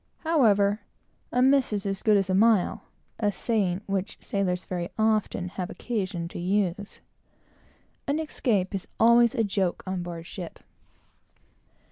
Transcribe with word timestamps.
However, 0.21 0.81
"a 1.31 1.43
miss 1.43 1.71
is 1.71 1.85
as 1.85 2.01
good 2.01 2.17
as 2.17 2.27
a 2.27 2.33
mile;" 2.33 2.85
a 3.19 3.31
saying 3.31 3.81
which 3.85 4.17
sailors 4.19 4.65
very 4.65 4.89
often 4.97 5.49
have 5.49 5.69
occasion 5.69 6.27
to 6.29 6.39
use. 6.39 7.01
An 8.07 8.17
escape 8.17 8.73
is 8.73 8.87
always 8.99 9.35
a 9.35 9.43
joke 9.43 9.83
on 9.85 10.01
board 10.01 10.25
ship. 10.25 10.57